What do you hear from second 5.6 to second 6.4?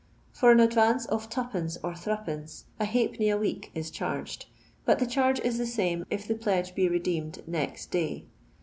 same if the